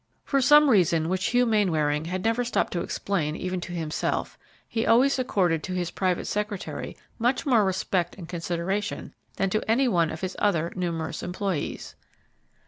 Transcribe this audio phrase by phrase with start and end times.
[0.25, 4.35] For some reason, which Hugh Mainwaring had never stopped to explain even to himself,
[4.67, 9.87] he always accorded to his private secretary much more respect and consideration than to any
[9.87, 11.93] one of his other numerous employees.